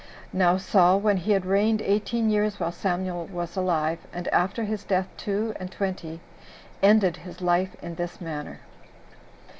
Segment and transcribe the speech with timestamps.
[0.33, 4.83] Now Saul, when he had reigned eighteen years while Samuel was alive, and after his
[4.83, 6.21] death two [and twenty],
[6.81, 8.61] ended his life in this manner.